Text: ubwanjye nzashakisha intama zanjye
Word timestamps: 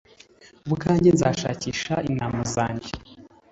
ubwanjye 0.65 1.09
nzashakisha 1.15 1.93
intama 2.09 2.43
zanjye 2.53 2.91